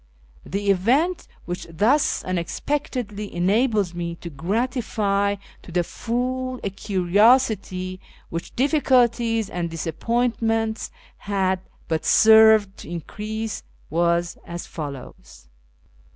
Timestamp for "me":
3.93-4.15